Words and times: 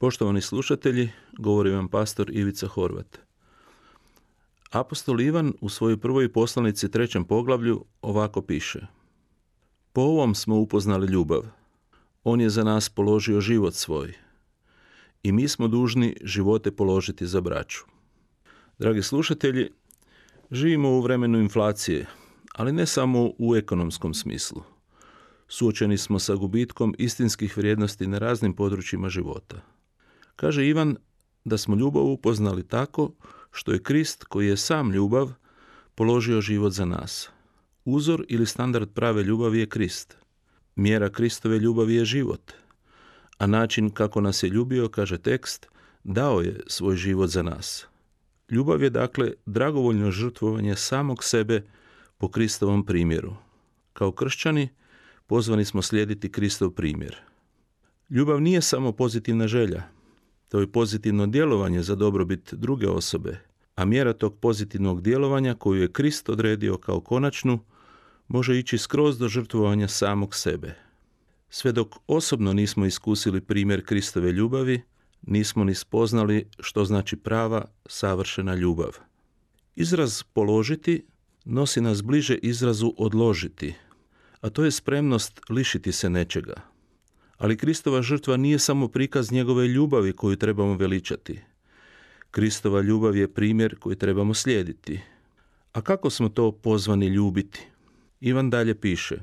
Poštovani 0.00 0.40
slušatelji, 0.40 1.10
govori 1.38 1.70
vam 1.70 1.88
pastor 1.88 2.30
Ivica 2.30 2.66
Horvat. 2.66 3.18
Apostol 4.70 5.20
Ivan 5.20 5.52
u 5.60 5.68
svojoj 5.68 5.96
prvoj 6.00 6.32
poslanici 6.32 6.90
trećem 6.90 7.24
poglavlju 7.24 7.84
ovako 8.02 8.42
piše. 8.42 8.86
Po 9.92 10.00
ovom 10.00 10.34
smo 10.34 10.56
upoznali 10.56 11.06
ljubav. 11.06 11.42
On 12.24 12.40
je 12.40 12.50
za 12.50 12.64
nas 12.64 12.88
položio 12.88 13.40
život 13.40 13.74
svoj. 13.74 14.14
I 15.22 15.32
mi 15.32 15.48
smo 15.48 15.68
dužni 15.68 16.16
živote 16.22 16.70
položiti 16.70 17.26
za 17.26 17.40
braću. 17.40 17.80
Dragi 18.78 19.02
slušatelji, 19.02 19.70
živimo 20.50 20.90
u 20.90 21.00
vremenu 21.00 21.38
inflacije, 21.38 22.06
ali 22.54 22.72
ne 22.72 22.86
samo 22.86 23.30
u 23.38 23.56
ekonomskom 23.56 24.14
smislu. 24.14 24.62
Suočeni 25.48 25.98
smo 25.98 26.18
sa 26.18 26.34
gubitkom 26.34 26.94
istinskih 26.98 27.56
vrijednosti 27.56 28.06
na 28.06 28.18
raznim 28.18 28.52
područjima 28.52 29.08
života. 29.08 29.60
Kaže 30.40 30.66
Ivan 30.66 30.96
da 31.44 31.58
smo 31.58 31.76
ljubav 31.76 32.04
upoznali 32.04 32.68
tako 32.68 33.12
što 33.52 33.72
je 33.72 33.82
Krist 33.82 34.24
koji 34.24 34.46
je 34.46 34.56
sam 34.56 34.92
ljubav 34.92 35.32
položio 35.94 36.40
život 36.40 36.72
za 36.72 36.84
nas. 36.84 37.30
Uzor 37.84 38.24
ili 38.28 38.46
standard 38.46 38.88
prave 38.90 39.22
ljubavi 39.22 39.58
je 39.58 39.66
Krist. 39.66 40.16
Mjera 40.76 41.08
Kristove 41.08 41.58
ljubavi 41.58 41.94
je 41.94 42.04
život. 42.04 42.52
A 43.38 43.46
način 43.46 43.90
kako 43.90 44.20
nas 44.20 44.42
je 44.42 44.48
ljubio, 44.48 44.88
kaže 44.88 45.18
tekst, 45.18 45.68
dao 46.04 46.40
je 46.40 46.60
svoj 46.66 46.96
život 46.96 47.30
za 47.30 47.42
nas. 47.42 47.86
Ljubav 48.50 48.82
je 48.82 48.90
dakle 48.90 49.32
dragovoljno 49.46 50.10
žrtvovanje 50.10 50.76
samog 50.76 51.24
sebe 51.24 51.66
po 52.18 52.28
Kristovom 52.28 52.86
primjeru. 52.86 53.34
Kao 53.92 54.12
kršćani 54.12 54.68
pozvani 55.26 55.64
smo 55.64 55.82
slijediti 55.82 56.32
Kristov 56.32 56.70
primjer. 56.70 57.16
Ljubav 58.10 58.40
nije 58.40 58.62
samo 58.62 58.92
pozitivna 58.92 59.48
želja, 59.48 59.99
to 60.50 60.60
je 60.60 60.72
pozitivno 60.72 61.26
djelovanje 61.26 61.82
za 61.82 61.94
dobrobit 61.94 62.54
druge 62.54 62.88
osobe, 62.88 63.40
a 63.74 63.84
mjera 63.84 64.12
tog 64.12 64.38
pozitivnog 64.38 65.02
djelovanja 65.02 65.54
koju 65.54 65.82
je 65.82 65.92
Krist 65.92 66.28
odredio 66.28 66.76
kao 66.76 67.00
konačnu 67.00 67.58
može 68.28 68.58
ići 68.58 68.78
skroz 68.78 69.18
do 69.18 69.28
žrtvovanja 69.28 69.88
samog 69.88 70.34
sebe. 70.34 70.74
Sve 71.48 71.72
dok 71.72 71.94
osobno 72.06 72.52
nismo 72.52 72.86
iskusili 72.86 73.40
primjer 73.40 73.84
Kristove 73.86 74.32
ljubavi, 74.32 74.82
nismo 75.22 75.64
ni 75.64 75.74
spoznali 75.74 76.48
što 76.60 76.84
znači 76.84 77.16
prava, 77.16 77.64
savršena 77.86 78.54
ljubav. 78.54 78.98
Izraz 79.76 80.22
položiti 80.22 81.06
nosi 81.44 81.80
nas 81.80 82.02
bliže 82.02 82.34
izrazu 82.34 82.94
odložiti, 82.96 83.74
a 84.40 84.50
to 84.50 84.64
je 84.64 84.70
spremnost 84.70 85.40
lišiti 85.50 85.92
se 85.92 86.10
nečega. 86.10 86.54
Ali 87.40 87.56
Kristova 87.56 88.02
žrtva 88.02 88.36
nije 88.36 88.58
samo 88.58 88.88
prikaz 88.88 89.32
njegove 89.32 89.68
ljubavi 89.68 90.12
koju 90.12 90.36
trebamo 90.36 90.74
veličati. 90.74 91.40
Kristova 92.30 92.80
ljubav 92.80 93.16
je 93.16 93.34
primjer 93.34 93.78
koji 93.78 93.96
trebamo 93.96 94.34
slijediti. 94.34 95.00
A 95.72 95.80
kako 95.80 96.10
smo 96.10 96.28
to 96.28 96.52
pozvani 96.52 97.06
ljubiti? 97.06 97.66
Ivan 98.20 98.50
dalje 98.50 98.74
piše. 98.74 99.18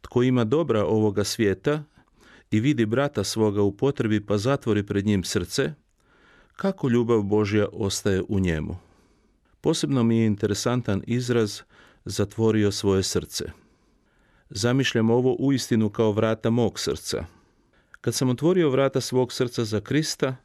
Tko 0.00 0.22
ima 0.22 0.44
dobra 0.44 0.84
ovoga 0.84 1.24
svijeta 1.24 1.84
i 2.50 2.60
vidi 2.60 2.86
brata 2.86 3.24
svoga 3.24 3.62
u 3.62 3.76
potrebi 3.76 4.26
pa 4.26 4.38
zatvori 4.38 4.86
pred 4.86 5.06
njim 5.06 5.24
srce, 5.24 5.74
kako 6.56 6.88
ljubav 6.88 7.22
Božja 7.22 7.68
ostaje 7.72 8.22
u 8.28 8.40
njemu? 8.40 8.76
Posebno 9.60 10.02
mi 10.02 10.18
je 10.18 10.26
interesantan 10.26 11.02
izraz 11.06 11.60
zatvorio 12.04 12.72
svoje 12.72 13.02
srce. 13.02 13.44
Zamišljam 14.50 15.10
ovo 15.10 15.36
uistinu 15.38 15.90
kao 15.90 16.12
vrata 16.12 16.50
mog 16.50 16.80
srca. 16.80 17.35
Kad 18.06 18.14
sam 18.14 18.28
otvorio 18.28 18.70
vrata 18.70 19.00
svog 19.00 19.32
srca 19.32 19.64
za 19.64 19.80
Krista 19.80 20.36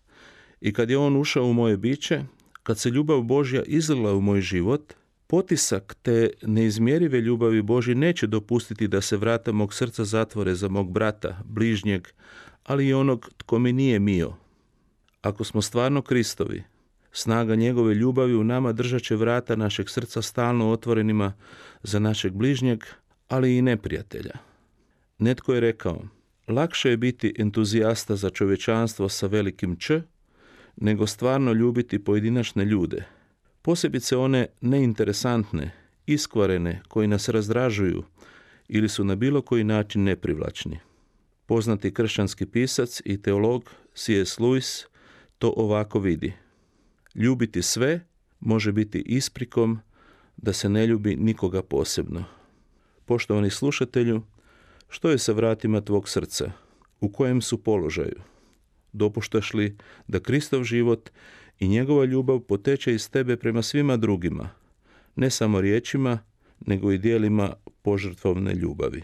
i 0.61 0.73
kad 0.73 0.89
je 0.89 0.97
On 0.97 1.17
ušao 1.17 1.45
u 1.45 1.53
moje 1.53 1.77
biće, 1.77 2.23
kad 2.63 2.79
se 2.79 2.89
ljubav 2.89 3.21
Božja 3.21 3.63
izlila 3.63 4.13
u 4.13 4.21
moj 4.21 4.41
život, 4.41 4.93
potisak 5.27 5.95
te 6.01 6.29
neizmjerive 6.41 7.21
ljubavi 7.21 7.61
Božje 7.61 7.95
neće 7.95 8.27
dopustiti 8.27 8.87
da 8.87 9.01
se 9.01 9.17
vrata 9.17 9.51
mog 9.51 9.73
srca 9.73 10.05
zatvore 10.05 10.55
za 10.55 10.67
mog 10.67 10.91
brata, 10.91 11.41
bližnjeg, 11.45 12.07
ali 12.63 12.87
i 12.87 12.93
onog 12.93 13.29
tko 13.37 13.59
mi 13.59 13.73
nije 13.73 13.99
mio. 13.99 14.33
Ako 15.21 15.43
smo 15.43 15.61
stvarno 15.61 16.01
Kristovi, 16.01 16.63
snaga 17.11 17.55
njegove 17.55 17.93
ljubavi 17.93 18.35
u 18.35 18.43
nama 18.43 18.71
držat 18.71 19.01
će 19.01 19.15
vrata 19.15 19.55
našeg 19.55 19.89
srca 19.89 20.21
stalno 20.21 20.71
otvorenima 20.71 21.33
za 21.83 21.99
našeg 21.99 22.33
bližnjeg, 22.33 22.83
ali 23.27 23.57
i 23.57 23.61
neprijatelja. 23.61 24.33
Netko 25.17 25.53
je 25.53 25.59
rekao, 25.59 26.01
lakše 26.51 26.89
je 26.89 26.97
biti 26.97 27.33
entuzijasta 27.37 28.15
za 28.15 28.29
čovječanstvo 28.29 29.09
sa 29.09 29.27
velikim 29.27 29.75
Č, 29.75 30.01
nego 30.75 31.07
stvarno 31.07 31.53
ljubiti 31.53 32.03
pojedinačne 32.03 32.65
ljude, 32.65 33.03
posebice 33.61 34.17
one 34.17 34.47
neinteresantne, 34.61 35.71
iskvarene, 36.05 36.81
koji 36.87 37.07
nas 37.07 37.29
razdražuju 37.29 38.03
ili 38.67 38.89
su 38.89 39.03
na 39.03 39.15
bilo 39.15 39.41
koji 39.41 39.63
način 39.63 40.03
neprivlačni. 40.03 40.79
Poznati 41.45 41.93
kršćanski 41.93 42.45
pisac 42.45 43.01
i 43.05 43.21
teolog 43.21 43.71
C.S. 43.95 44.39
Lewis 44.39 44.85
to 45.37 45.53
ovako 45.57 45.99
vidi. 45.99 46.33
Ljubiti 47.15 47.61
sve 47.61 47.99
može 48.39 48.71
biti 48.71 48.99
isprikom 48.99 49.79
da 50.37 50.53
se 50.53 50.69
ne 50.69 50.87
ljubi 50.87 51.15
nikoga 51.15 51.61
posebno. 51.61 52.23
Poštovani 53.05 53.49
slušatelju, 53.49 54.21
što 54.91 55.09
je 55.09 55.17
sa 55.17 55.31
vratima 55.31 55.81
tvog 55.81 56.09
srca? 56.09 56.51
U 57.01 57.09
kojem 57.09 57.41
su 57.41 57.63
položaju? 57.63 58.21
Dopuštaš 58.93 59.53
li 59.53 59.77
da 60.07 60.19
Kristov 60.19 60.63
život 60.63 61.09
i 61.59 61.67
njegova 61.67 62.05
ljubav 62.05 62.39
poteče 62.39 62.93
iz 62.93 63.09
tebe 63.09 63.37
prema 63.37 63.61
svima 63.61 63.97
drugima, 63.97 64.49
ne 65.15 65.29
samo 65.29 65.61
riječima, 65.61 66.19
nego 66.59 66.91
i 66.91 66.97
dijelima 66.97 67.53
požrtvovne 67.81 68.53
ljubavi? 68.53 69.03